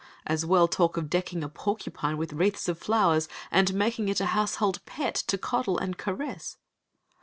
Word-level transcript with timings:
As 0.25 0.43
well 0.47 0.67
talk 0.67 0.97
of 0.97 1.11
decking 1.11 1.43
a 1.43 1.47
porcupine 1.47 2.17
with 2.17 2.33
wreaths 2.33 2.67
of 2.67 2.79
flowers, 2.79 3.29
and 3.51 3.71
making 3.75 4.09
it 4.09 4.19
a 4.19 4.25
household 4.33 4.83
pet, 4.87 5.13
to 5.13 5.37
coddle 5.37 5.77
and 5.77 5.95
caress. 5.95 6.57